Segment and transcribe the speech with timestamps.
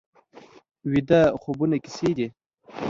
[0.91, 2.27] ویده خوبونه کیسې دي